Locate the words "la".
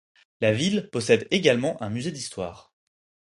0.39-0.51